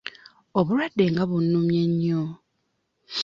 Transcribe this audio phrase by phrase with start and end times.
[0.59, 2.21] Obulwadde nga bumulumye nnyo.